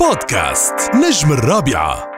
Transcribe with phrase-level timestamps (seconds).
[0.00, 2.10] بودكاست نجم الرابعة.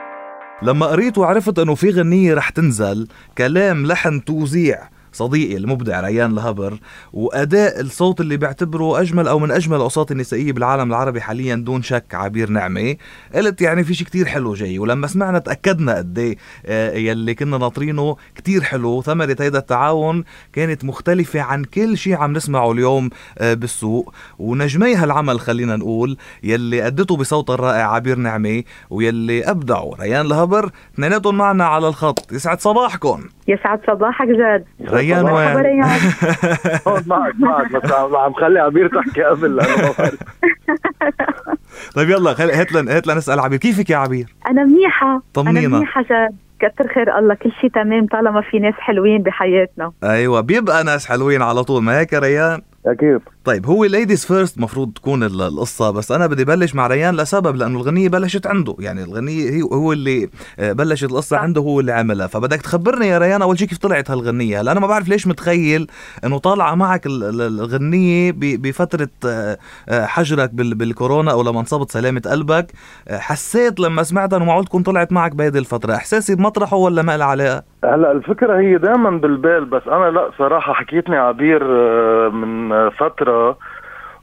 [0.61, 3.07] لما قريت وعرفت إنه في غنية رح تنزل
[3.37, 4.89] كلام لحن توزيع.
[5.13, 6.79] صديقي المبدع ريان الهبر
[7.13, 12.15] وأداء الصوت اللي بعتبره أجمل أو من أجمل الاصوات النسائية بالعالم العربي حاليا دون شك
[12.15, 12.95] عبير نعمة.
[13.35, 17.57] قلت يعني في شيء كتير حلو جاي ولما سمعنا تأكدنا قد إيه آه، يلي كنا
[17.57, 19.01] ناطرينه كتير حلو.
[19.01, 24.13] ثمرة هيدا التعاون كانت مختلفة عن كل شيء عم نسمعه اليوم آه، بالسوق.
[24.39, 31.37] ونجمي هالعمل خلينا نقول يلي ادته بصوت الرائع عبير نعمة ويلي ابدعوا ريان الهبر اثنيناتهم
[31.37, 32.31] معنا على الخط.
[32.31, 33.23] يسعد صباحكم.
[33.51, 35.99] يسعد صباحك جاد ريان وين؟ ريان
[37.07, 39.93] معك معك بس عم خلي عبير تحكي قبل لأنه.
[41.95, 42.51] طيب يلا خل...
[42.51, 45.67] هات لنا هات لنا نسال عبير كيفك يا عبير؟ أنا منيحة طمنينا.
[45.67, 50.41] أنا منيحة جاد كتر خير الله كل شيء تمام طالما في ناس حلوين بحياتنا أيوه
[50.41, 54.93] بيبقى ناس حلوين على طول ما هيك يا ريان؟ أكيد طيب هو ladies first مفروض
[54.93, 58.75] تكون ال- القصة بس أنا بدي بلش مع ريان لسبب لأنه الغنية بلشت عنده.
[58.79, 61.37] يعني الغنية هي هو اللي آه، بلشت القصة.
[61.37, 62.27] عنده هو اللي عملها.
[62.27, 65.87] فبدك تخبرني يا ريان أول شيء كيف طلعت هالغنية؟ هلا أنا ما بعرف ليش متخيل
[66.25, 69.57] إنه طالعة معك ال- ال- الغنية ب- بفترة آه،
[69.89, 72.71] آه، حجرك بال- بالكورونا أو لما انصبت سلامة قلبك.
[73.11, 75.93] حسيت لما سمعتها إنه معقول تكون طلعت معك بهيدي الفترة.
[75.95, 80.73] إحساسي بمطرحه ولا ما لها علاقة؟ هلا الفكرة هي دائما بالبال بس أنا لا صراحة
[80.73, 81.63] حكيتني عبير
[82.31, 82.89] من آه،
[83.31, 83.57] فتره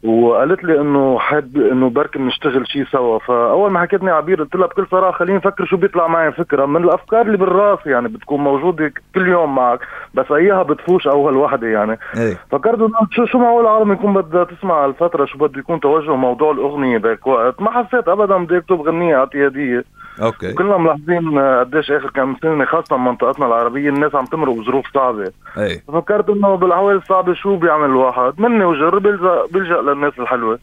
[0.05, 3.19] وقالت لي إنه حد إنه بركي بنشتغل شيء سوا.
[3.19, 6.67] فأول ما حكيتني عبير قلت لها بكل صراحة خليني أفكر شو بيطلع معي فكرة.
[6.67, 9.81] من الأفكار اللي بالرأس يعني بتكون موجودة كل يوم معك
[10.15, 11.99] بس اياها بتفوش اول وحده يعني.
[12.17, 12.37] إيه.
[12.51, 16.51] فكرت إنه شو شو معقول العالم يكون بدها تسمع الفترة شو بده يكون توجه موضوع
[16.53, 19.85] الأغنية ذاك وقت؟ ما حسيت ابدا بدي أكتب غنية اعتيادية.
[20.23, 20.53] أوكي.
[20.53, 25.33] كلنا ملاحظين آه، قديش آخر كم سنة خاصة بمنطقتنا العربية الناس عم تمرق بظروف صعبة.
[25.59, 30.59] إيه فكرت إنه بالاحوال الصعبة شو بيعمل الواحد؟ مني وجر بيلجا بيلجأ للناس الحلوة.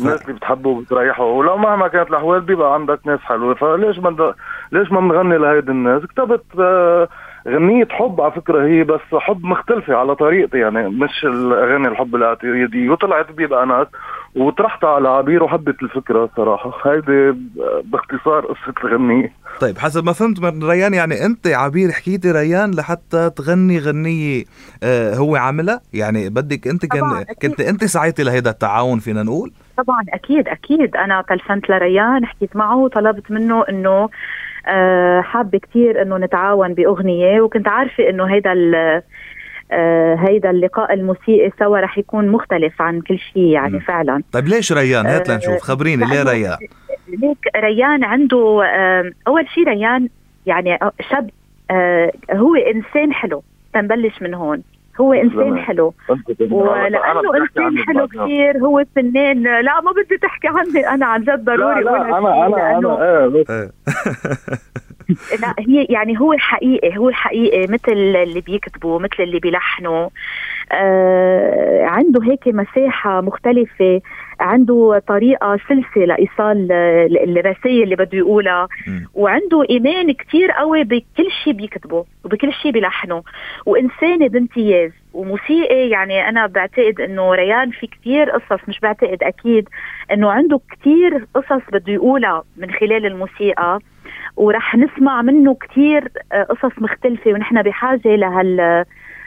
[0.00, 1.24] الناس اللي بتحبه وبتريحه.
[1.24, 3.54] ولو مهما كانت الأحوال بيبقى عندك ناس حلوة.
[3.54, 4.34] فليش ما
[4.72, 7.08] ليش ما بنغني لهيدي الناس؟ كتبت آه،
[7.48, 12.90] غنية حب على فكرة هي بس حب مختلفة على طريقتي يعني مش الأغاني الحب الاعتيادية
[12.90, 13.86] وطلعت بيبقى ناس
[14.34, 17.38] وطرحتها على عبير وحبت الفكرة صراحة هيدي
[17.84, 19.32] باختصار قصة الغنية.
[19.60, 24.44] طيب حسب ما فهمت من ريان يعني أنت عبير حكيتي ريان لحتى تغني غنية
[24.82, 27.50] آه هو عاملها؟ يعني بدك أنت كان أكيد.
[27.50, 30.96] كنت أنت سعيتي لهيدا التعاون فينا نقول؟ طبعا أكيد أكيد.
[30.96, 34.08] أنا تلفنت لريان حكيت معه وطلبت منه إنه آه،
[35.22, 39.02] حابة كثير إنه نتعاون بأغنية وكنت عارفة إنه هيدا ال-
[39.72, 43.78] آه، هيدا اللقاء الموسيقي سوا رح يكون مختلف عن كل شيء يعني مم.
[43.80, 44.22] فعلا.
[44.32, 46.56] طيب ليش ريان؟ هات آه، لنشوف خبريني ليه ريان؟
[47.08, 50.08] ليك ريان عنده آه، أول شيء ريان
[50.46, 50.78] يعني
[51.10, 51.30] شاب
[51.70, 53.42] آه، هو إنسان حلو
[53.74, 54.62] تنبلش من هون.
[55.00, 55.58] هو إنسان.
[55.58, 55.94] حلو.
[56.50, 59.42] ولأنه إنسان حلو كثير هو فنان.
[59.42, 63.00] لا ما بدي تحكي عني أنا عن جد لا ضروري لا أقول أنا أنا لأنه-
[63.00, 63.70] أنا بس إيه.
[65.42, 70.08] لا هي يعني هو حقيقي هو حقيقي مثل اللي بيكتبوا مثل اللي بيلحنوا.
[70.72, 71.29] آه
[72.10, 74.00] عنده هيك مساحة مختلفة
[74.40, 78.68] عنده طريقة سلسة لإيصال ال- الرسائل اللي بده يقولها.
[79.14, 83.22] وعنده إيمان كتير قوي بكل شيء بيكتبه وبكل شيء بيلحنه.
[83.66, 89.68] وإنسانة بامتياز وموسيقي يعني أنا بعتقد إنه ريان في كتير قصص مش بعتقد أكيد
[90.12, 93.78] إنه عنده كتير قصص بده يقولها من خلال الموسيقى.
[94.36, 98.84] ورح نسمع منه كتير آه، قصص مختلفة ونحن بحاجة لهال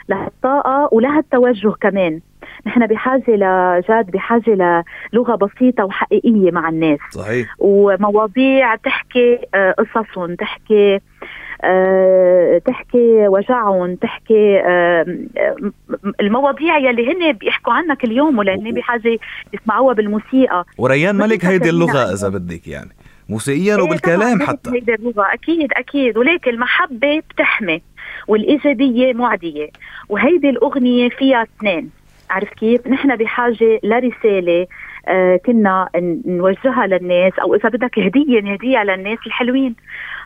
[0.09, 2.19] لهالطاقة ولهالتوجه كمان.
[2.67, 4.83] نحن بحاجة لجاد بحاجة
[5.13, 6.99] للغة بسيطة وحقيقية مع الناس.
[7.11, 7.55] صحيح.
[7.59, 10.99] ومواضيع تحكي آه، قصصهم تحكي
[11.63, 14.57] آه، تحكي وجعهم تحكي
[15.61, 15.71] م-
[16.21, 19.17] المواضيع يلي هن بيحكوا عنها كل يوم ولهن بحاجة
[19.53, 20.65] يسمعوها بالموسيقى.
[20.77, 22.11] وريان ملك هيدي نحن.
[22.13, 22.89] إذا بدك يعني.
[23.29, 24.69] موسيقيا إيه وبالكلام حتى.
[24.71, 25.25] هيدي اللغة.
[25.33, 26.17] أكيد أكيد.
[26.17, 27.81] ولكن المحبة بتحمي
[28.27, 29.69] والإيجابية معدية.
[30.09, 31.89] وهيدي الأغنية فيها اثنين.
[32.29, 34.67] عرفت كيف؟ نحن بحاجة لرسالة
[35.07, 35.89] آه كنا
[36.25, 39.75] نوجهها للناس أو إذا بدك هدية نهديها للناس الحلوين.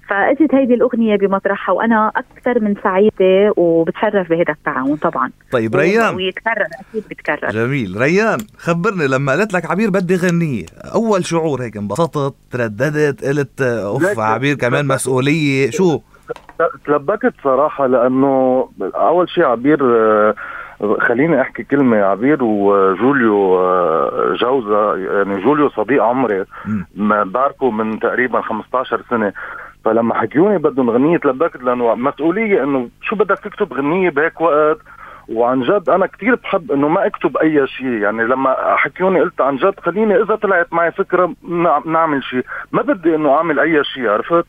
[0.10, 5.32] فأجت هيدي الأغنية بمطرحها وأنا أكثر من سعيدة وبتشرف بهذا التعاون طبعا.
[5.52, 6.16] طيب ريان.
[6.16, 7.98] ويتكرر أكيد بيتكرر جميل.
[8.02, 14.04] ريان خبرني لما قالت لك عبير بدي غنية أول شعور هيك انبسطت ترددت قلت أوف
[14.04, 15.70] ليك- عبير كمان مسؤولية.
[15.70, 16.00] شو؟
[16.86, 20.36] تلبكت صراحة لأنه أول شيء عبير آه،
[21.00, 26.46] خليني أحكي كلمة عبير وجوليو آه، جوزة يعني جوليو صديق عمري
[26.96, 29.34] بعرفه من تقريبا 15 سنة.
[29.86, 34.78] فلما حكيوني بدهم غنية تلبكت لأنه مسؤولية إنه شو بدك تكتب غنية بهيك وقت؟
[35.30, 37.86] وعن جد أنا كثير بحب إنه ما أكتب أي شيء.
[37.88, 41.34] يعني لما حكيوني قلت عن جد خليني إذا طلعت معي فكرة
[41.86, 42.46] نعمل شيء.
[42.72, 44.46] ما بدي إنه أعمل أي شيء عرفت؟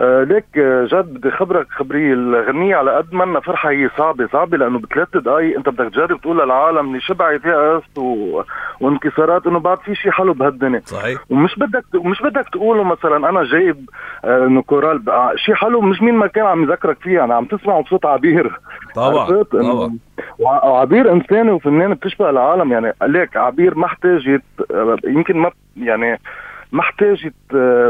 [0.00, 4.78] ليك آه، جد بدي خبرك خبريه الغنية على قد ما فرحة هي صعبة صعبة لأنه
[4.78, 8.42] بثلاث دقايق أنت بدك تجرب تقول للعالم اللي شبعت يأس و...
[8.80, 10.82] وانكسارات إنه بعد في شيء حلو بهالدنيا.
[10.84, 11.20] صحيح.
[11.30, 13.90] ومش بدك ومش بدك تقوله مثلا أنا جايب
[14.24, 17.44] آه، إنه كورال آه، شيء حلو مش مين ما كان عم يذكرك فيه يعني عم
[17.44, 18.60] تسمعه بصوت عبير.
[18.94, 19.98] طبعا طبعا.
[20.38, 22.72] وعبير إنساني وفنان بتشبه العالم.
[22.72, 24.42] يعني ليك عبير ما احتاجت
[25.04, 26.20] يمكن ما يعني
[26.76, 27.34] ما احتاجت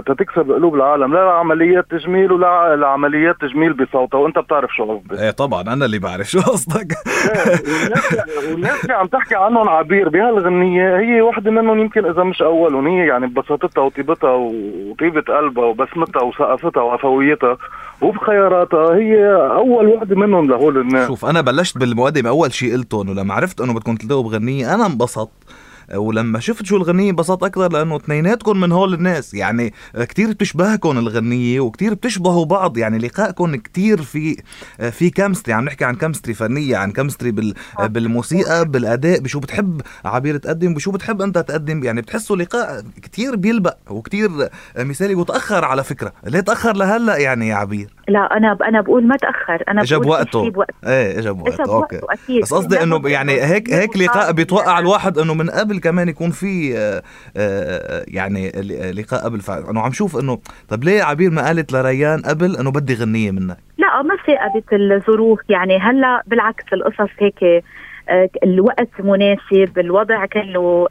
[0.06, 1.14] تتكسب قلوب العالم.
[1.14, 5.98] لا لعمليات تجميل ولا لعمليات تجميل بصوتها وانت بتعرف شو قصدي إيه طبعا أنا اللي
[5.98, 6.92] بعرف شو قصدك.
[6.92, 10.08] إيه، والناس اللي عم تحكي عنهم عبير.
[10.08, 16.22] بهالغنية هي وحدة منهم يمكن إذا مش أولهم هي يعني ببساطتها وطيبتها وطيبة قلبها وبسمتها
[16.22, 17.56] وسقفتها وعفويتها
[18.00, 18.94] وبخياراتها.
[18.94, 21.08] هي أول وحدة منهم لهول الناس.
[21.08, 24.86] شوف أنا بلشت بالمقدمة أول شيء قلته انه لما عرفت إنه بدكم تلتقوا بغنية أنا
[24.86, 25.65] انبسطت.
[25.94, 29.34] ولما شفت شو الغنية انبسطت أكثر لأنه اثنيناتكم من هول الناس.
[29.34, 32.78] يعني كتير بتشبهكم الغنية وكتير بتشبهوا بعض.
[32.78, 34.42] يعني لقائكم كتير في
[34.90, 40.36] في كمستري عم نحكي عن كمستري فنية عن كمستري بال بالموسيقى بالأداء بشو بتحب عبير
[40.36, 41.84] تقدم بشو بتحب أنت تقدم.
[41.84, 44.30] يعني بتحسوا لقاء كتير بيلبق وكتير
[44.78, 46.12] مثالي وتأخر على فكرة.
[46.26, 50.52] ليه تأخر لهلأ يعني يا عبير؟ لا أنا أنا بقول ما تأخر أنا اجى بوقته
[50.86, 52.00] إيه اجى بوقته أوكي.
[52.10, 52.42] أكيد.
[52.42, 56.78] بس قصدي إنه يعني هيك هيك لقاء بيتوقع الواحد إنه من قبل كمان يكون في
[56.78, 57.02] آه،
[57.36, 58.50] آه، يعني
[58.92, 60.38] لقاء قبل انه عم شوف إنه
[60.68, 65.40] طب ليه عبير ما قالت لريان قبل إنه بدي غنية منك؟ لا ما ثاقبت الظروف.
[65.48, 67.64] يعني هلأ بالعكس القصص هيك
[68.08, 70.86] آه، الوقت مناسب الوضع كله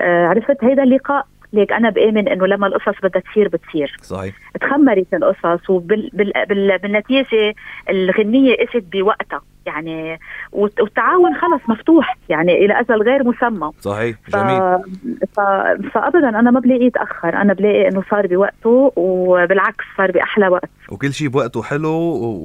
[0.00, 3.96] عرفت؟ هيدا اللقاء ليك أنا بآمن إنه لما القصص بدها تصير بتصير.
[4.02, 4.34] صحيح.
[4.60, 7.54] تخمرت القصص وبالنتيجه
[7.90, 9.42] الغنية إجت بوقتها.
[9.66, 10.18] يعني
[10.52, 13.70] والتعاون خلص مفتوح يعني إلى أجل غير مسمى.
[13.80, 14.60] صحيح جميل.
[15.36, 15.40] ف...
[15.94, 20.70] فابدا أنا ما بلاقيه تأخر أنا بلاقي إنه صار بوقته وبالعكس صار بأحلى وقت.
[20.88, 21.90] وكل شيء بوقته حلو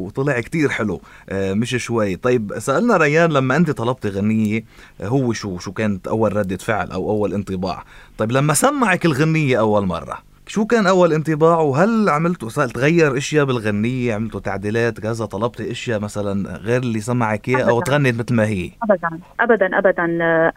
[0.06, 1.02] وطلع كتير حلو.
[1.30, 2.16] آه، مش شوي.
[2.16, 4.64] طيب سألنا ريان لما أنت طلبتي غنية
[5.04, 7.84] هو شو شو كانت أول ردة فعل أو أول انطباع؟
[8.18, 14.14] طيب لما سمعك الغنية أول مرة؟ شو كان أول انطباع؟ وهل عملتوا تغير إشياء بالغنية؟
[14.16, 18.70] عملتوا تعديلات كذا طلبتي إشياء مثلا غير اللي سمعك إياه؟ أو تغنيت مثل ما هي؟
[18.84, 19.20] ابدا.
[19.40, 20.06] ابدا ابدا.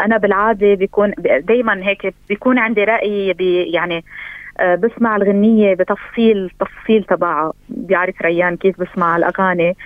[0.01, 3.35] أنا بالعادة بيكون دائما هيك بيكون عندي رأي
[3.73, 4.03] يعني آه،
[4.61, 9.77] بسمع الغنية بتفصيل تفصيل تبعها بيعرف ريان كيف بسمع الأغاني.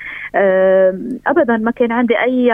[1.26, 2.46] ابدا ما كان عندي أي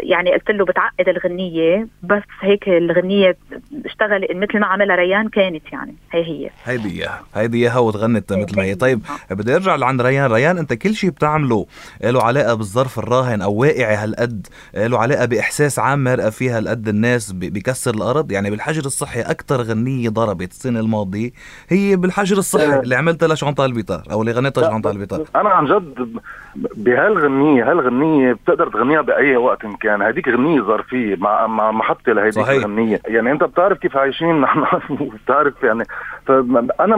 [0.00, 3.36] يعني قلت له بتعقد الغنية بس هيك الغنية
[3.84, 5.94] اشتغل مثل ما عملها ريان كانت يعني.
[6.12, 6.50] هي هي.
[6.64, 8.74] هيدي إياها هيدي إياها وتغنت مثل ما هي.
[8.74, 10.32] طيب بدي أرجع لعند ريان.
[10.32, 11.66] ريان أنت كل شيء بتعمله
[12.04, 17.32] له علاقة بالظرف الراهن أو واقعي هالقد له علاقة بإحساس عام مرقة فيها هالقد الناس
[17.32, 21.30] بكسر الأرض؟ يعني بالحجر الصحي أكثر غنية ضربت السنة الماضيه
[21.68, 25.24] هي بالحجر الصحي اللي عملتها لشانطال البيطار أو اللي غنيتها شانطال البيطار.
[25.36, 26.08] أنا عن جد
[26.76, 30.02] بهالغنية هالغنية بتقدر تغنيها بأي وقت إن كان.
[30.02, 33.00] هذيك غنية ظرفية مع مع محطه لهذيك الغنية.
[33.06, 34.64] يعني أنت بتعرف كيف عايشين نحن
[35.24, 35.84] بتعرف يعني.
[36.26, 36.96] فانا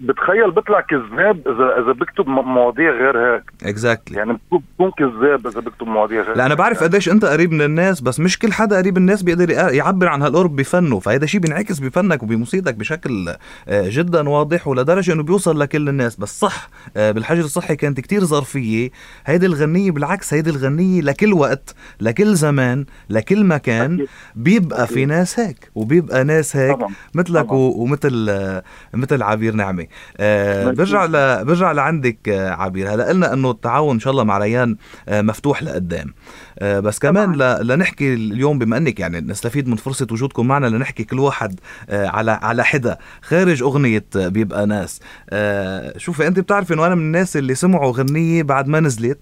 [0.00, 3.42] بتخيل بطلع كذاب إذا إذا بكتب مواضيع غير هيك.
[3.62, 4.18] اكزاكتلي exactly.
[4.18, 8.00] يعني بكون كذاب إذا بكتب مواضيع غير لا أنا بعرف قديش أنت قريب من الناس
[8.00, 10.98] بس مش كل حدا قريب الناس بيقدر يعبر عن هالقرب بفنه.
[11.00, 13.25] فهذا شيء بينعكس بفنك وبموسيقتك بشكل
[13.68, 16.16] آه، جدا واضح ولدرجة إنه بيوصل لكل الناس.
[16.16, 18.90] بس صح آه، بالحجر الصحي كانت كتير ظرفية.
[19.26, 25.70] هيدي الغنية بالعكس هيدي الغنية لكل وقت لكل زمان لكل مكان بيبقى في ناس هيك
[25.74, 26.78] وبيبقى ناس هيك
[27.14, 28.30] مثلك ومثل
[28.94, 29.86] مثل عبير نعمة.
[30.16, 31.44] آه برجع ل...
[31.44, 32.94] برجع لعندك آه عبير.
[32.94, 34.76] هلا قلنا إنه التعاون إن شاء الله مع ريان
[35.08, 36.06] آه مفتوح لقدام.
[36.08, 37.66] آه بس كمان ل...
[37.66, 41.60] لنحكي اليوم بما إنك يعني نستفيد من فرصة وجودكم معنا لنحكي كل واحد
[41.90, 45.00] آه على على حدا خارج أغنية بيبقى ناس.
[45.30, 49.18] آه شوفي أنت بتعرفي إنه أنا من الناس اللي سمعوا غنية بعد ما نزلت.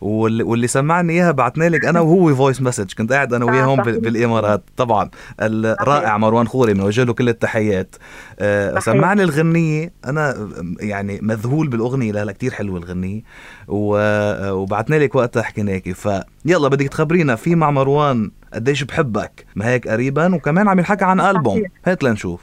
[0.00, 3.82] واللي, واللي سمعني إياها بعتنا لك أنا وهو voice message كنت قاعد أنا وياه هون
[3.82, 4.62] بالإمارات.
[4.76, 5.10] طبعا
[5.40, 7.96] الرائع مروان خوري بنوجه له كل التحيات.
[8.38, 9.92] آه سمعني الغنية.
[10.06, 10.48] أنا
[10.80, 13.22] يعني مذهول بالأغنية لا لا كثير حلوة الغنية.
[13.68, 20.34] وبعتنا لك وقتها حكيناكي فيلا بدك تخبرينا في مع مروان قديش بحبك؟ ما هيك قريبا؟
[20.34, 21.62] وكمان عم ينحكى عن ألبوم.
[21.84, 22.40] هات لنشوف.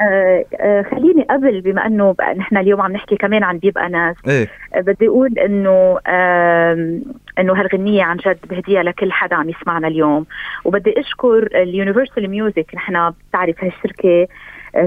[0.00, 4.48] آه آه خليني قبل بما إنه نحن اليوم عم نحكي كمان عن بيبقى ناس إيه؟
[4.74, 6.98] آه بدي أقول إنه آه
[7.38, 10.26] إنه هالغنية عن جد بهديها لكل حدا عم يسمعنا اليوم
[10.64, 14.26] وبدي أشكر ال Universal Music نحن بتعرف هالشركة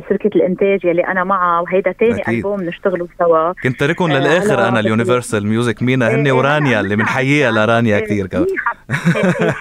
[0.09, 2.21] شركه الإنتاج يلي أنا معها وهيدا تاني.
[2.27, 6.31] ألبوم نشتغلوا سوا كنت تاركهم آه، للآخر أنا ال Universal Music MENA إيه، هن إيه،
[6.31, 8.45] ورانيا أنا- اللي بنحييها لرانيا كثير كمان.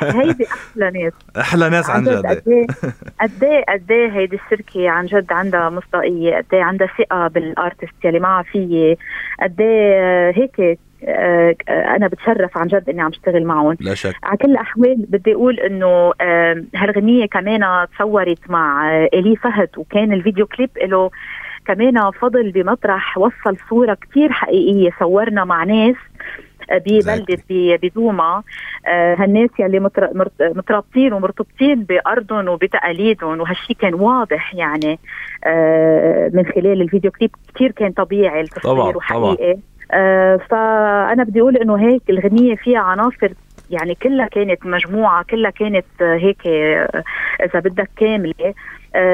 [0.03, 2.43] هيدي أحلى ناس أحلى ناس عن جد قد
[3.45, 8.19] إيه قد إيه هيدي الشركة عن جد عندها مصداقيه قد إيه عندها ثقة بالأرتست يلي
[8.21, 8.97] معها فيي
[9.43, 10.77] قد إيه هيك آه، آه،
[11.69, 13.77] أنا بتشرف عن جد إني عم أشتغل معهم.
[13.81, 14.15] لا شك.
[14.23, 20.13] على كل الأحوال بدي أقول إنه آم، هالغنيه كمان تصورت مع آه، إلي فهد وكان
[20.13, 21.11] الفيديو كليب له
[21.67, 25.95] كمان فضل بمطرح وصل صورة كتير حقيقية صورنا مع ناس
[26.71, 28.43] آه، ببلدة ب- بدوما.
[28.87, 29.81] آه، هالناس يلي
[30.41, 34.99] مترابطين ومرتبطين بأرضهم وبتقاليدهم وهالشي كان واضح يعني
[35.45, 37.31] آه، من خلال الفيديو كليب.
[37.55, 39.51] كتير كان طبيعي طبعاً، التصوير وحقيقي.
[39.53, 39.57] آه،
[40.51, 43.33] فأنا بدي أقول إنه هيك الغنية فيها عناصر
[43.69, 47.03] يعني كلها كانت مجموعة كلها كانت آه، هيك آه،
[47.45, 48.33] إذا بدك كاملة.
[48.41, 48.55] آه،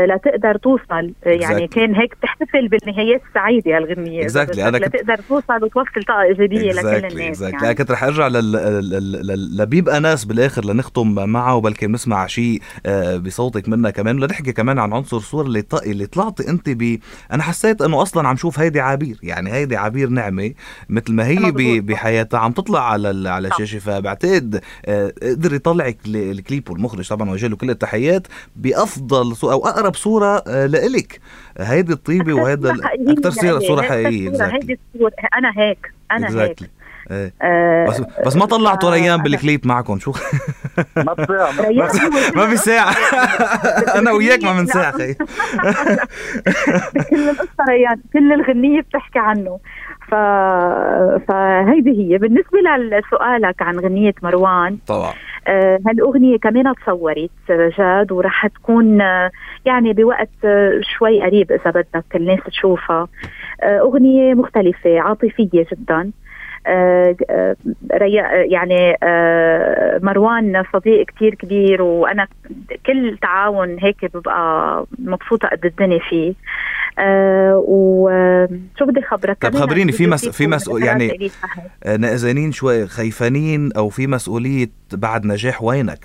[0.07, 1.71] لتقدر توصل آه، يعني Exactly.
[1.75, 4.59] كان هيك بتحتفل بالنهايات السعيدة هالغنية إذا Exactly.
[4.59, 7.75] أنا كنت- لتقدر توصل وتوصل طاقة إيجابية لكل exactly الناس exactly يعني.
[7.75, 8.53] كنت رح أرجع لل...
[8.53, 9.27] لل...
[9.27, 9.57] لل...
[9.57, 14.93] لبيبقى ناس بالآخر لنختم معه وبلكي بنسمع شيء آه، بصوتك منا كمان ولنحكي كمان عن
[14.93, 15.75] عنصر الصور اللي ط...
[15.75, 16.99] اللي طلعتي أنت ب
[17.33, 20.53] أنا حسيت إنه أصلا عم شوف هيدي عبير يعني هيدي عبير نعمة
[20.89, 21.87] مثل ما هي ب...
[21.87, 23.27] بحياتها عم تطلع على ال...
[23.29, 23.49] على.
[23.49, 29.95] الشاشة فبعتقد آه، قدر يطلعك الكليب والمخرج طبعا وجه له كل التحيات بأفضل صورة أقرب
[29.95, 31.21] صورة آه، لإلك.
[31.59, 32.75] هيدي الطيبة وهيدا
[33.09, 33.59] أكثر صوره.
[33.59, 34.47] صورة هيك حقيقية.
[34.47, 36.61] هيدي الصورة أنا هيك أنا هيك.
[37.11, 37.33] إيه.
[37.43, 40.13] آه، بس بس ما طلعتوا آه، ريان بالكليب معكم شو؟
[40.97, 41.89] ما بتساع ما ريان
[42.37, 42.95] ما في ساعة.
[43.99, 45.15] أنا وياك ما من ساعة خي
[47.11, 49.59] كل القصة ريان كل الغنية بتحكي عنه.
[50.13, 50.15] ف...
[51.29, 52.19] فهيدي هي.
[52.19, 55.13] بالنسبة لسؤالك عن غنية مروان طبعا.
[55.49, 57.31] آه، هالأغنية كمان تصورت
[57.79, 59.31] جاد ورح تكون آه،
[59.65, 63.09] يعني بوقت آه، شوي قريب إذا بدك الناس تشوفها.
[63.63, 66.11] أغنية مختلفة عاطفية جدا.
[68.51, 72.27] يعني آه، مروان صديق كتير كبير وأنا
[72.87, 76.35] كل تعاون هيك ببقى مبسوطة قد الدنيا فيه.
[76.99, 81.31] آه، وشو بدي خبرك؟ طب خبريني في مس- في مسؤول- يعني-.
[81.85, 85.99] آه، نقزانين شوي خيفانين أو في مسؤولية بعد نجاح وينك؟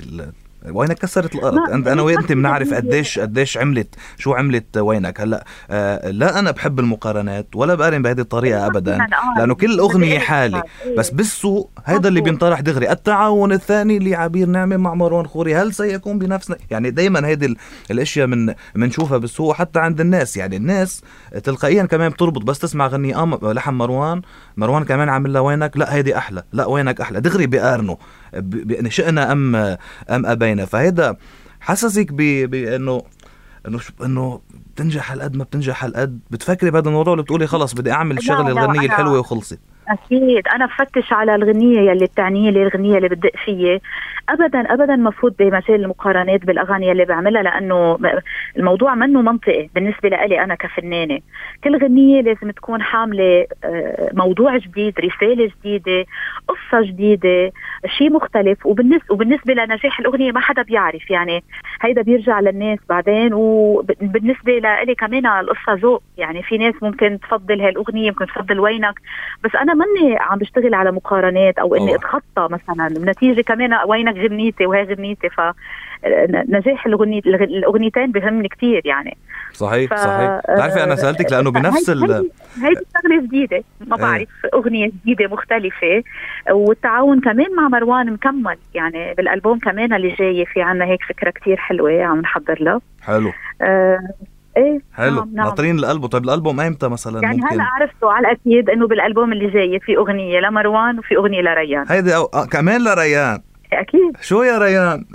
[0.72, 5.22] وينك كسرت الأرض؟ انت أنا وانت بنعرف قديش قديش عملت شو عملت وينك.
[5.22, 9.08] هلأ آه لا أنا بحب المقارنات ولا بقارن بهذه الطريقة ابدا آه،
[9.40, 10.64] لأنه كل اغنيه حالة.
[10.86, 10.98] إيه.
[10.98, 12.22] بس بالسوق هيدا اللي.
[12.22, 12.92] بينطرح دغري.
[12.92, 15.56] التعاون الثاني لعبير نعمة مع مروان خوري.
[15.56, 17.56] هل سيكون بنفس يعني دائما هيدي ال-
[17.92, 20.38] الأشياء من بنشوفها بالسوق حتى عند الناس.
[20.38, 21.02] يعني الناس
[21.44, 22.42] تلقائيا كمان بتربط.
[22.44, 24.22] بس تسمع غني لحن مروان
[24.58, 26.44] مروان كمان عامل لها وينك؟ لا هيدي أحلى.
[26.54, 27.22] لا وينك أحلى.
[27.22, 27.96] دغري بيقارنوا
[28.34, 29.78] ب- شئنا أم أم
[30.26, 30.66] أبينا.
[30.66, 31.16] فهيدا
[31.60, 33.02] حسسك بانه
[33.68, 34.42] إنه إنه
[34.76, 36.20] بتنجح هالقد ما بتنجح هالقد.
[36.32, 39.60] بتفكري بهذا الموضوع ولا بتقولي خلص بدي أعمل الشغله الغنية الحلوة وخلصت.
[39.88, 40.48] أكيد.
[40.48, 43.82] أنا بفتش على الغنية يلي بتعني لي الغنية اللي بتدق فيي.
[44.30, 47.98] ابدا ابدا مفروض بمجال المقارنات بالأغاني اللي بعملها لأنه
[48.58, 51.20] الموضوع منه منطقي بالنسبة لي أنا كفنانة.
[51.64, 56.06] كل غنية لازم تكون حاملة آه، موضوع جديد رسالة جديدة
[56.48, 57.52] قصة جديدة
[57.98, 58.66] شيء مختلف.
[58.66, 61.12] وبالنسبه وبالنسبة لنجاح الأغنية ما حدا بيعرف.
[61.12, 61.44] يعني
[61.82, 63.34] هيدا بيرجع للناس بعدين.
[63.34, 69.00] وبالنسبة لي كمان القصة ذوق يعني في ناس ممكن تفضل هالأغنية ممكن تفضل وينك.
[69.44, 71.96] بس أنا ماني عم بشتغل على مقارنات أو إني.
[71.96, 72.88] أتخطى مثلا.
[73.12, 75.42] نتيجه كمان وينك غنيتي وهي غنيتي ف
[76.50, 79.18] نجاح الغنية الأغنيتين بهمني كثير يعني.
[79.54, 80.40] صحيح ف- صحيح.
[80.54, 82.30] بتعرفي أنا سألتك لأنه بنفس ال هيدي
[82.64, 83.64] هيدي شغلة جديدة.
[83.88, 84.02] ما إيه.
[84.02, 86.04] بعرف أغنية جديدة مختلفة.
[86.52, 88.58] والتعاون كمان مع مروان مكمل.
[88.74, 93.32] يعني بالألبوم كمان اللي جاي في عنا هيك فكرة كثير حلوة عم نحضر لها حلو.
[93.62, 94.00] آه
[94.58, 95.16] إيه؟ حلو.
[95.16, 95.46] نعم نعم.
[95.46, 99.50] ناطرين الالبوم طيب الألبوم ايمتى مثلا يعني ممكن؟ هلا عرفتوا على الأكيد إنه بالألبوم اللي
[99.50, 101.86] جاي في أغنية لمروان وفي أغنية لريان.
[101.90, 102.30] هيدي أو...
[102.34, 103.40] آه كمان لريان.
[103.74, 104.18] أكيد.
[104.22, 105.06] شو يا ريان؟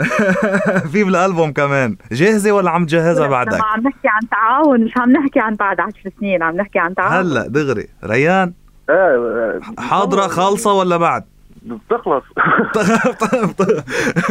[0.92, 1.96] في بالألبوم كمان.
[2.12, 5.80] جاهزة ولا عم تجهزها بعدك؟ لما عم نحكي عن تعاون مش عم نحكي عن بعد
[5.80, 7.26] عشر سنين عم نحكي عن تعاون.
[7.26, 7.88] هلا دغري.
[8.04, 8.52] ريان؟
[8.90, 11.24] إيه حاضرة خالصة ولا بعد؟
[11.62, 12.24] بتخلص.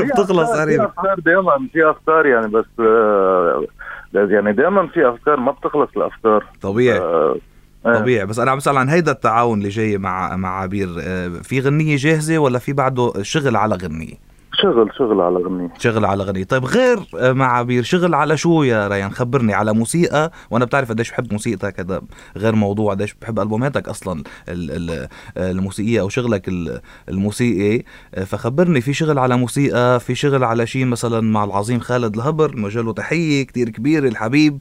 [0.12, 3.66] بتخلص في قريب أفكار دائما في أفكار يعني بس آه،
[4.14, 7.00] يعني دائما في أفكار ما بتخلص الافكار طبيعي.
[7.00, 7.38] آه،.
[7.84, 8.26] طبيعي.
[8.26, 10.90] بس أنا عم بسأل عن هيدا التعاون اللي جاي مع مع عبير.
[11.00, 14.31] آه، في غنية جاهزة ولا في بعده شغل على غنية؟
[14.62, 18.64] شغل شغل على غنية شغل على غنية طيب غير آه، مع عبير شغل على شو
[18.64, 22.02] يا ريان؟ خبرني على موسيقى وأنا بتعرف قديش بحب موسيقتك هذا
[22.38, 27.84] غير موضوع قديش بحب ألبوماتك أصلا ال- ال- الموسيقية أو شغلك ال- الموسيقي.
[28.16, 32.56] آه، فخبرني في شغل على موسيقى في شغل على شيء مثلا مع العظيم خالد الهبر
[32.56, 34.60] نوجه له تحية كتير كبير الحبيب.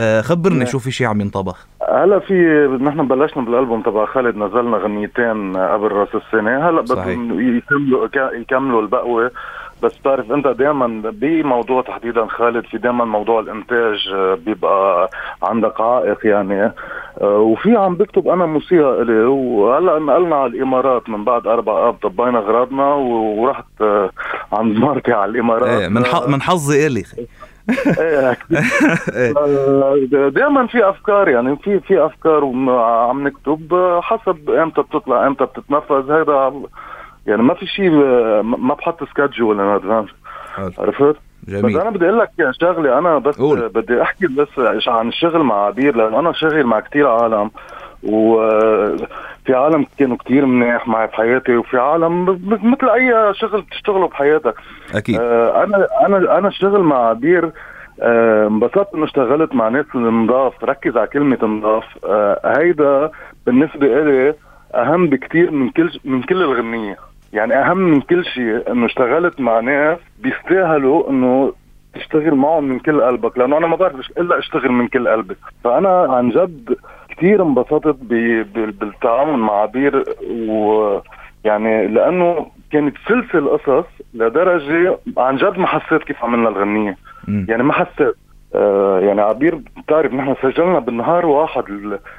[0.00, 0.66] آه، خبرني نعم.
[0.66, 1.66] شو في شيء عم ينطبخ.
[1.88, 2.34] هلا في
[2.80, 6.68] نحن بلشنا بالألبوم تبع خالد نزلنا غنيتين قبل رأس السنة.
[6.68, 6.80] هلا.
[6.80, 9.30] بدهم يكملوا يكملوا البقوة.
[9.82, 14.14] بس بتعرف أنت دائما بموضوع تحديدا خالد في دائما موضوع الإنتاج
[14.46, 15.10] بيبقى
[15.42, 16.72] عندك عائق يعني.
[17.20, 19.24] آه، وفي عم بكتب أنا موسيقى إلي.
[19.24, 24.10] وهلا نقلنا على الإمارات من بعد أربع آب طبينا غراضنا و- ورحت آه،
[24.52, 25.68] عند مرتي على الإمارات.
[25.68, 25.88] إيه
[26.28, 27.04] من حظي إلي.
[27.98, 28.36] إيه.
[30.28, 36.62] دائما في أفكار يعني في في أفكار وعم نكتب حسب إمتى بتطلع إمتى بتتنفذ هذا
[37.26, 37.90] يعني ما في شيء
[38.42, 40.10] ما بحط سكادجول ان ادفانس.
[40.78, 43.68] عرفت؟ بس جميل أنا بدي أقول لك شغلة أنا بس قول.
[43.68, 44.48] بدي أحكي بس
[44.88, 47.50] عن الشغل مع عبير لأنه أنا شغل مع كتير عالم
[48.02, 52.24] وفي عالم كانوا كتير منيح معي بحياتي وفي عالم
[52.62, 54.54] مثل أي شغل بتشتغله بحياتك
[54.94, 55.20] أكيد.
[55.20, 57.50] آه، أنا أنا أنا أشتغل مع عبير
[58.02, 63.10] آه، انبسطت إنه اشتغلت مع ناس نضاف ركز على كلمة نضاف آه، هيدا
[63.46, 64.34] بالنسبة إلي
[64.74, 66.96] أهم بكتير من كل من كل الغنية.
[67.32, 71.52] يعني أهم من كل شيء إنه اشتغلت مع ناس بيستاهلوا إنه
[71.94, 75.36] تشتغل معهم من كل قلبك لأنه أنا ما بعرف إلا أشتغل من كل قلبي.
[75.64, 76.76] فأنا عن جد
[77.08, 77.96] كثير انبسطت
[78.80, 80.04] بالتعامل مع عبير
[80.48, 86.96] ويعني لأنه كانت سلسل قصص لدرجة عن جد ما حسيت كيف عملنا الغنية.
[87.48, 88.14] يعني ما حسيت.
[88.54, 91.64] آه يعني عبير بتعرف نحن سجلنا بالنهار واحد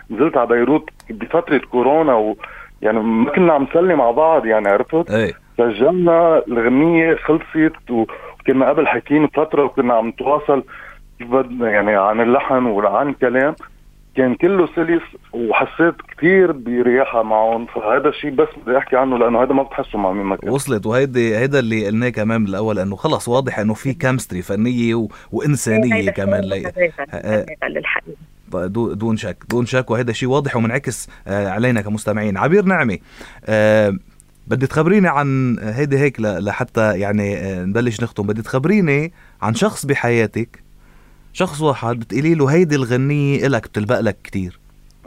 [0.09, 2.35] نزلت على بيروت بفترة كورونا و
[2.81, 5.33] يعني ما كنا عم نسلي مع بعض يعني عرفت؟ إيه.
[5.57, 8.07] سجلنا الغنية خلصت
[8.43, 10.63] وكنا قبل حكينا فترة وكنا عم نتواصل
[11.61, 13.55] يعني عن اللحن وعن الكلام.
[14.15, 15.01] كان كله سلس
[15.33, 17.65] وحسيت كثير برياحة معهم.
[17.65, 20.49] فهذا الشيء بس بدي أحكي عنه لأنه هذا ما بتحسه مع مين ما كان.
[20.49, 20.85] وصلت.
[20.85, 25.07] وهيدي هيدا اللي قلناه كمان بالأول إنه خلص واضح إنه في كيمستري فنية و...
[25.31, 26.71] وإنسانية كمان لي...
[28.93, 29.37] دون شك.
[29.49, 29.91] دون شك.
[29.91, 32.37] وهذا شيء واضح ومنعكس آه، علينا كمستمعين.
[32.37, 32.99] عبير نعمي
[33.45, 33.93] آه،
[34.47, 38.27] بدي تخبريني عن هيدي هيك لحتى يعني آه، نبلش نختم.
[38.27, 40.63] بدي تخبريني عن شخص بحياتك
[41.33, 44.59] شخص واحد بتقولي له هيدي الغنية إلك بتلبق لك كتير.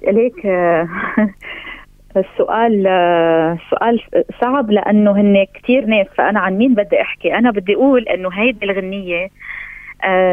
[0.09, 0.89] ليك آه،
[2.17, 4.01] السؤال آه، سؤال
[4.41, 6.07] صعب لأنه هن كثير ناس.
[6.17, 9.29] فأنا عن مين بدي أحكي؟ أنا بدي أقول إنه هيدي الغنية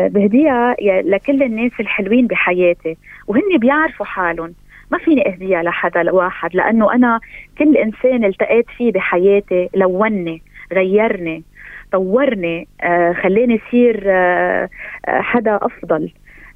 [0.07, 4.53] بهديها لكل الناس الحلوين بحياتي وهن بيعرفوا حالهم.
[4.93, 7.19] ما فيني أهديها لحدا واحد لأنه أنا
[7.57, 10.41] كل إنسان التقيت فيه بحياتي لوني
[10.73, 11.43] غيرني
[11.91, 14.69] طورني آه، خلاني أصير آه،
[15.07, 16.11] آه، حدا أفضل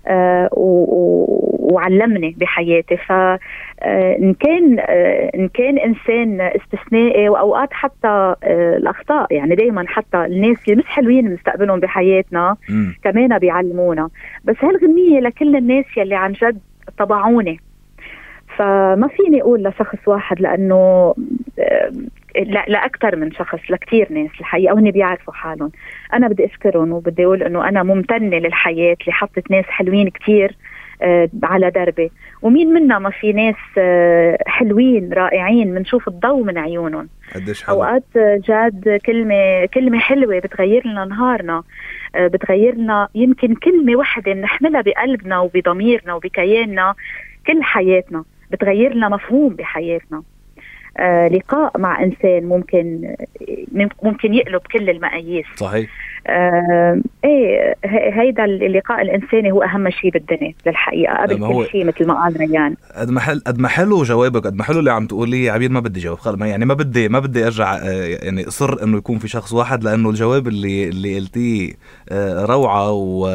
[0.08, 2.97] آه، وعلمني بحياتي.
[2.97, 3.38] ف آه،
[4.19, 4.80] إن كان
[5.36, 8.36] إن كان إنسان استثنائي وأوقات حتى
[8.78, 12.56] الأخطاء يعني دائما حتى الناس اللي مش حلوين بنستقبلهم بحياتنا.
[13.04, 14.10] كمان بيعلمونا.
[14.45, 16.60] بس هالغنية لكل الناس يلي عن جد
[16.97, 17.60] طبعوني.
[18.57, 21.13] فما فيني أقول لشخص واحد لأنه
[21.59, 21.91] آه،
[22.35, 25.71] لا لاكثر من شخص لكثير ناس الحقيقة وهن بيعرفوا حالهم.
[26.13, 30.55] أنا بدي اشكرهم وبدي أقول إنه أنا ممتنة للحياة اللي حطت ناس حلوين كثير
[31.43, 32.11] على دربي.
[32.41, 37.09] ومين منا ما في ناس آه، حلوين رائعين بنشوف الضوء من عيونهم.
[37.35, 37.75] قديش حلو.
[37.75, 41.63] أوقات جاد كلمة كلمة حلوة بتغير لنا نهارنا
[42.15, 46.95] آه، بتغير لنا يمكن كلمة واحدة بنحملها بقلبنا وبضميرنا وبكياننا
[47.47, 48.23] كل حياتنا.
[48.51, 50.23] بتغير لنا مفهوم بحياتنا.
[50.97, 53.15] آه لقاء مع إنسان ممكن
[54.03, 55.45] ممكن يقلب كل المقاييس.
[55.55, 55.89] صحيح.
[56.27, 62.13] آه إيه هيدا اللقاء الإنساني هو أهم شيء بالدنيا للحقيقة قبل كل شيء مثل ما
[62.13, 65.49] قال ريان قد ما حل قد ما حلو جوابك قد ما حلو اللي عم تقولي
[65.49, 68.97] عبير ما بدي جاوب خلص يعني ما بدي ما بدي أرجع آه، يعني أصر إنه
[68.97, 71.73] يكون في شخص واحد لأنه الجواب اللي اللي قلتيه
[72.10, 73.27] آه، روعة و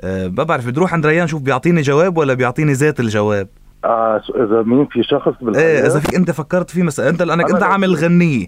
[0.00, 3.48] آه، ما بعرف بدي أروح عند ريان شوف بيعطيني جواب ولا بيعطيني ذات الجواب؟
[3.84, 7.62] إذا مين في شخص بالحياة إيه إذا فيك أنت فكرت فيه مثلا أنت لأنك أنت
[7.62, 8.46] عامل غنيه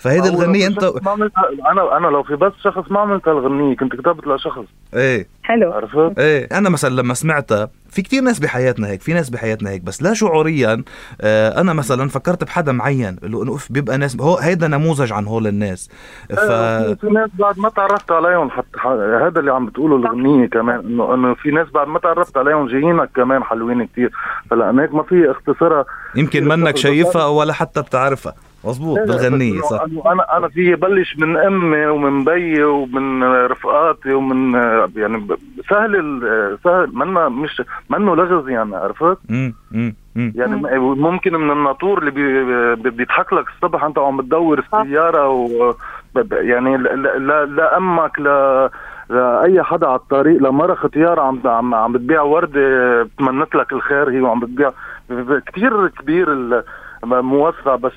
[0.00, 1.32] فهيدي الغنية في أنت شخص ما عملت
[1.72, 5.26] أنا أنا لو في بس شخص ما عملت الغنية كنت كتبت لشخص إيه.
[5.42, 5.72] حلو.
[5.72, 6.48] عرفت؟ إيه.
[6.58, 10.14] أنا مثلا لما سمعتها في كتير ناس بحياتنا هيك في ناس بحياتنا هيك بس لا
[10.14, 10.82] شعوريا
[11.20, 15.26] آه أنا مثلا فكرت بحدا معين اللي إنه اف بيبقى ناس هو هيدا نموذج عن
[15.26, 15.90] هول الناس.
[16.30, 18.78] ف إيه، في ناس بعد ما تعرفت عليهم حتى
[19.22, 23.10] هذا اللي عم بتقوله الغنية كمان انه إنه في ناس بعد ما تعرفت عليهم جايينك
[23.16, 24.10] كمان حلوين كتير.
[24.50, 25.84] فلانك ما في اختصارها.
[26.14, 28.34] يمكن منك شايفها ولا حتى بتعرفها.
[28.64, 29.80] مظبوط بالغنيه صح.
[30.06, 34.54] أنا أنا في بلش من أمي ومن بيي ومن رفقاتي ومن
[34.96, 35.26] يعني
[35.70, 36.20] سهل
[36.64, 39.18] سهل منا مش منه لغز يعني عرفت؟
[40.16, 45.74] يعني ممكن من الناطور اللي بي بيضحك لك الصبح أنت عم بتدور السيارة و
[46.32, 48.70] يعني لا لا, لا أمك لا
[49.10, 54.20] لاي حدا على الطريق لمرة ختيار عم عم عم بتبيع وردة بتمنت لك الخير هي
[54.20, 54.70] وعم بتبيع.
[55.46, 56.62] كثير كبير
[57.04, 57.92] موسع بس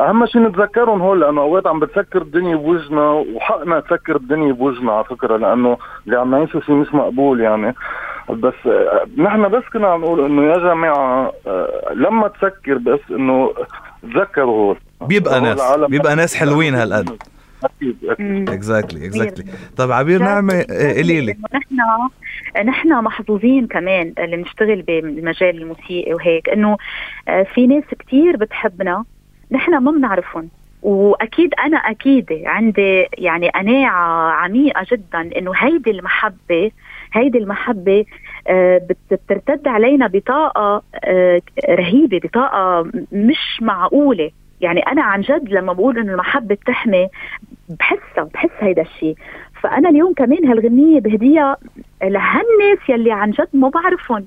[0.00, 5.04] أهم شيء نتذكرهم هول لأنه أوقات عم بتسكر الدنيا بوجهنا وحقنا تسكر الدنيا بوجهنا على
[5.04, 7.74] فكرة لأنه اللي عم نعيشه شيء مش مقبول يعني.
[8.30, 8.54] بس
[9.18, 11.32] نحن بس كنا عم نقول إنه يا جماعة
[11.94, 13.50] لما تسكر بس إنه
[14.02, 14.76] تذكروا هول.
[15.00, 17.22] بيبقى ناس بيبقى ناس حلوين هالقد.
[17.64, 18.50] أكيد أكيد.
[18.50, 20.64] exactly exactly طيب عبير نعمة
[20.96, 21.36] قولي لي.
[21.54, 21.76] نحن
[22.68, 26.76] نحن محظوظين كمان اللي بنشتغل بالمجال الموسيقي وهيك إنه
[27.28, 29.04] آه، في ناس كتير بتحبنا
[29.50, 30.48] نحن ما بنعرفهم.
[30.82, 36.70] وأكيد أنا أكيد عندي يعني قناعة عميقة جدا إنه هيدي المحبة
[37.12, 38.04] هيدي المحبة
[38.48, 44.30] آه، بترتد علينا بطاقة آه، رهيبة بطاقة مش معقولة.
[44.60, 47.08] يعني أنا عن جد لما بقول إنه المحبة بتحمي
[47.68, 49.16] بحسها بحس هيدا الشيء
[49.62, 51.56] فأنا اليوم كمان هالغنية بهديها
[52.02, 54.26] لهالناس يلي عن جد ما بعرفهم.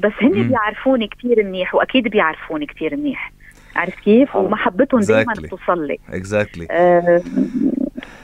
[0.00, 3.32] بس هن بيعرفوني كثير منيح وأكيد بيعرفوني كثير منيح.
[3.76, 5.98] عارف كيف؟ ومحبتهم دائما بتوصل لي.
[6.10, 6.68] اكزاكتلي exactly.
[6.70, 7.22] آه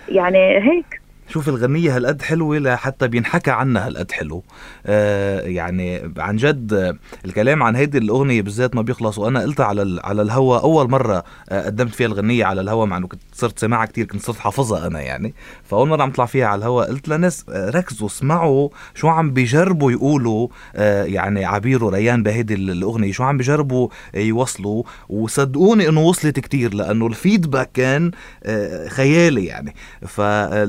[0.09, 1.01] يعني هيك.
[1.28, 4.42] شوف الغنية هالقد حلوة لحتى بينحكى عنها هالقد حلو.
[4.87, 10.22] آه يعني عن جد الكلام عن هيدي الأغنية بالذات ما بيخلص وأنا قلتها على على
[10.22, 14.04] الهوا أول مرة آه قدمت فيها الغنية على الهوا مع إنه كنت صرت سمعها كتير
[14.06, 15.34] كنت صرت حافظها أنا يعني.
[15.64, 19.92] فأول مرة عم طلع فيها على الهوا قلت لناس آه ركزوا اسمعوا شو عم بيجربوا
[19.92, 24.82] يقولوا آه يعني عبير وريان بهيدي الأغنية شو عم بيجربوا يوصلوا.
[25.08, 28.10] وصدقوني إنه وصلت كتير لأنه الفيدباك كان
[28.44, 29.74] آه خيالي يعني.
[30.06, 30.20] ف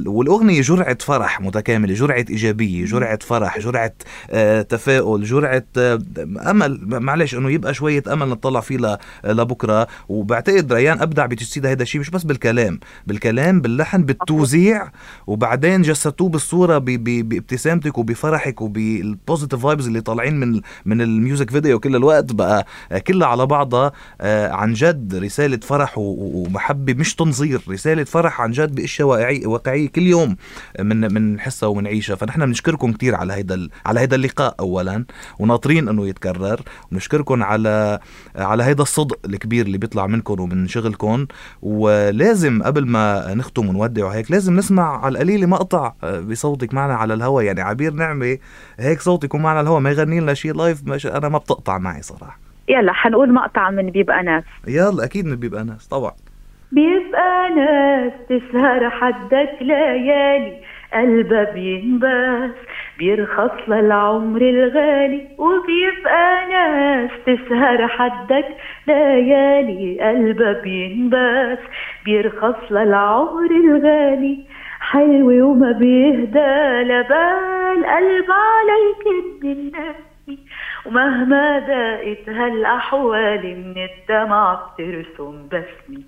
[0.06, 3.94] والأغنية الأغنية جرعة فرح متكاملة جرعة إيجابية جرعة فرح جرعة
[4.32, 6.00] آه تفاؤل جرعة آه
[6.50, 9.88] أمل معلش أنه يبقى شوية أمل نطلع فيه لبكرة.
[10.10, 14.92] وبعتقد ريان أبدع بتجسيد هذا الشيء مش بس بالكلام بالكلام باللحن بالتوزيع.
[15.28, 21.80] وبعدين جسدتوه بالصورة بابتسامتك وبفرحك وبال positive vibes اللي طالعين من من ال music video
[21.80, 22.66] كل الوقت بقى
[23.08, 23.92] كلها على بعضها.
[24.22, 29.08] آه عن جد رسالة فرح ومحبة مش تنظير رسالة فرح عن جد بأشياء
[29.48, 30.35] واقعية كل يوم.
[30.80, 35.06] من من حسها ومنعيشها فنحن بنشكركم كثير على هيدا على هيدا اللقاء اولا
[35.40, 36.62] وناطرين إنه يتكرر.
[36.92, 38.00] ونشكركم على
[38.36, 41.26] على هيدا الصدق الكبير اللي بيطلع منكم ومن شغلكم.
[41.62, 47.42] ولازم قبل ما نختم ونودع وهيك لازم نسمع على القليله مقطع بصوتك معنا على الهوا.
[47.42, 48.38] يعني عبير نعمة
[48.80, 49.80] هيك صوتك ومعنا على الهوا.
[49.80, 52.40] ما يغني لنا شيء لايف أنا ما بتقطع معي صراحة.
[52.70, 54.44] يلا حنقول مقطع من بيبقى ناس.
[54.68, 56.12] يلا أكيد من بيبقى ناس طبعا.
[56.76, 60.54] بيبقى ناس تسهر حدك ليالي
[60.94, 62.52] قلبها بينباس
[62.98, 65.28] بيرخص للعمر الغالي.
[65.38, 68.48] وبيبقى ناس تسهر حدك
[68.88, 71.60] ليالي قلبها بينباس
[72.06, 74.40] بيرخص للعمر الغالي.
[74.80, 79.04] حلوة وما بيهدى لبال قلب عليك
[79.44, 79.96] الناس.
[80.86, 86.04] ومهما ضاقت هالأحوال من الدمع بترسم بسمي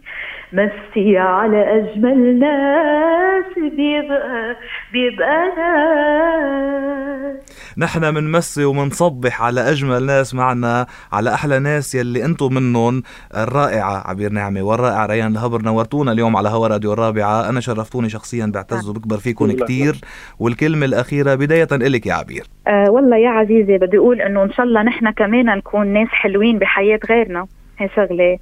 [0.53, 4.55] مسي على أجمل ناس بيبقى
[4.93, 7.37] بيبقى ناس
[7.77, 13.03] نحن منمسي ومنصبح على أجمل ناس معنا على أحلى ناس يلي أنتم منهم.
[13.37, 17.49] الرائعة عبير نعمة والرائعة ريان الهبر نورتونا اليوم على هوا راديو الرابعة.
[17.49, 19.95] أنا شرفتوني شخصيا بعتز وبكبر فيكم كتير.
[20.39, 22.43] والكلمة الأخيرة بداية إلك يا عبير.
[22.67, 26.59] أه والله يا عزيزي بدي أقول إنه إن شاء الله نحن كمان نكون ناس حلوين
[26.59, 27.47] بحياة غيرنا.
[27.77, 28.37] هي شغلة.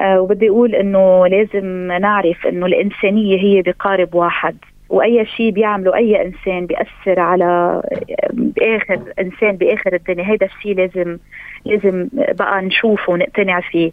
[0.00, 4.56] وبدي أقول إنه لازم نعرف إنه الإنسانية هي بقارب واحد
[4.88, 7.82] وأي شيء بيعمله أي إنسان بيأثر على
[8.32, 11.18] باخر إنسان بآخر الدنيا هيدا الشيء لازم
[11.64, 13.90] لازم بقى نشوفه ونقتنع فيه.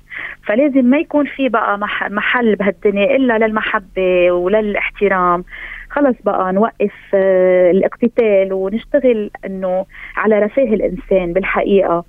[0.47, 1.77] فلازم ما يكون في بقى
[2.09, 5.43] محل بهالدنيا إلا للمحبة وللاحترام.
[5.89, 9.85] خلص بقى نوقف آه، الاقتتال ونشتغل إنه
[10.17, 12.05] على رفاه الإنسان بالحقيقة.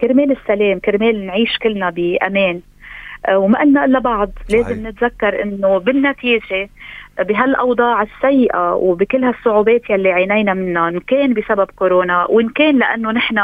[0.00, 2.60] كرمال السلام كرمال نعيش كلنا بأمان.
[3.26, 4.30] آه، وما قلنا إلا بعض.
[4.50, 6.68] لازم نتذكر إنه بالنتيجة
[7.18, 13.38] بهالاوضاع السيئة وبكل هالصعوبات يلي عينينا منها ان كان بسبب كورونا وإن كان لأنه نحن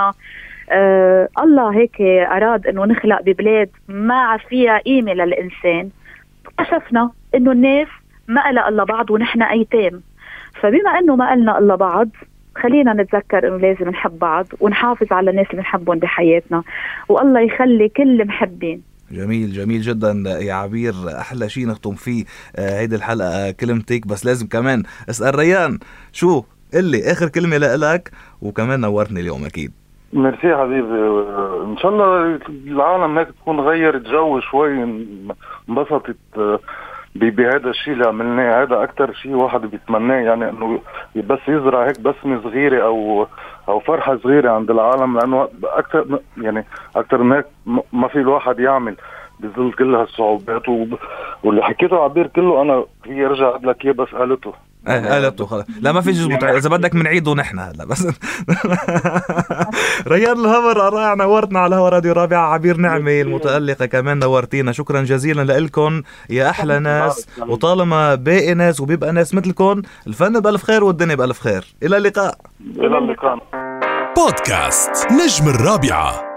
[0.71, 5.91] آه الله هيك أراد إنه نخلق ببلاد ما فيها قيمة للإنسان
[6.47, 7.89] اكتشفنا إنه الناس
[8.29, 10.01] ما قلق إلا بعض ونحن أيتام.
[10.61, 12.09] فبما إنه ما قلنا إلا بعض
[12.57, 16.63] خلينا نتذكر إنه لازم نحب بعض ونحافظ على الناس اللي بنحبهم بحياتنا.
[17.09, 20.13] والله يخلي كل محبين جميل جميل جدا.
[20.41, 22.25] يا عبير أحلى شيء نختم فيه.
[22.57, 24.07] آه، هيدي الحلقة كلمتك.
[24.07, 25.79] بس لازم كمان أسأل ريان
[26.13, 26.43] شو؟
[26.75, 28.11] اللي آخر كلمة لك
[28.43, 29.73] وكمان نورتني اليوم أكيد.
[30.13, 30.89] ميرسي حبيبي.
[31.65, 34.83] إن شاء الله العالم هيك تكون غيرت جو شوي
[35.69, 36.17] انبسطت.
[37.15, 40.81] بهذا الشيء اللي عملناه هذا أكثر شيء واحد بيتمناه يعني إنه
[41.17, 43.27] بس يزرع هيك بسمة صغيرة أو
[43.69, 46.65] أو فرحة صغيرة عند العالم لأنه أكثر يعني
[46.97, 47.47] أكثر من هيك
[47.93, 48.97] ما في الواحد يعمل
[49.41, 50.69] بظل كل هالصعوبات.
[51.45, 54.53] واللي حكيته عبير كله أنا في أقول لك إياه بس قالته.
[54.89, 58.07] إيه قالته خلص لا ما في يزبط إذا بدك بنعيده نحن هلا بس.
[60.09, 64.19] ريان الهور رائع نورتنا على الهوا راديو رابع عبير نعمه المتألقة كمان.
[64.19, 64.73] نورتينا.
[64.73, 67.27] شكرا جزيلا لكم يا أحلى ناس.
[67.49, 71.65] وطالما باقي ناس وبيبقى ناس مثلكم الفن بألف خير والدنيا بألف خير.
[71.83, 72.35] إلى اللقاء.
[72.77, 73.39] إلى اللقاء.
[74.17, 76.30] بودكاست نجم الرابعة.